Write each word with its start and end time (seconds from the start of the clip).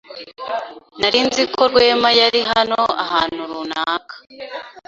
Nari 0.99 1.19
nzi 1.27 1.43
ko 1.53 1.61
Rwema 1.71 2.09
yari 2.21 2.41
hano 2.51 2.79
ahantu 3.03 3.41
runaka. 3.51 4.15